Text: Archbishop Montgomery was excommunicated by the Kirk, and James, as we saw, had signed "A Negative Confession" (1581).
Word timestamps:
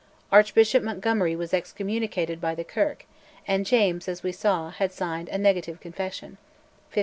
Archbishop 0.31 0.81
Montgomery 0.81 1.35
was 1.35 1.53
excommunicated 1.53 2.41
by 2.41 2.55
the 2.55 2.63
Kirk, 2.63 3.05
and 3.47 3.67
James, 3.67 4.07
as 4.07 4.23
we 4.23 4.31
saw, 4.31 4.71
had 4.71 4.91
signed 4.91 5.29
"A 5.29 5.37
Negative 5.37 5.79
Confession" 5.79 6.37
(1581). 6.89 6.99